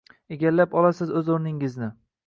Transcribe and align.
Egallab 0.35 0.73
olasiz 0.81 1.15
o’z 1.21 1.31
o’rningizni! 1.37 1.95